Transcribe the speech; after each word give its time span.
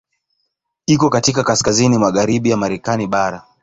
Iko 0.85 1.09
katika 1.09 1.43
kaskazini 1.43 1.97
magharibi 1.97 2.49
ya 2.49 2.57
Marekani 2.57 3.07
bara. 3.07 3.45